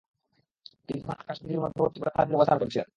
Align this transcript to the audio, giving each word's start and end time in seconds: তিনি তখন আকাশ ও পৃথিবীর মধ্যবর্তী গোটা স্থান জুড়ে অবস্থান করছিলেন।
তিনি 0.87 0.99
তখন 1.01 1.15
আকাশ 1.15 1.37
ও 1.37 1.41
পৃথিবীর 1.41 1.63
মধ্যবর্তী 1.63 1.97
গোটা 1.99 2.11
স্থান 2.11 2.25
জুড়ে 2.27 2.37
অবস্থান 2.39 2.57
করছিলেন। 2.61 2.87